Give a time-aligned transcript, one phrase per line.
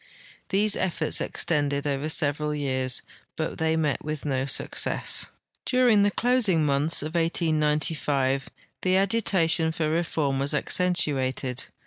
[0.49, 3.03] These efforts extended over several years,
[3.37, 5.27] hut they met with no success.
[5.63, 8.49] During the closing months of 1895
[8.81, 11.65] the agitation for reform was accentuated.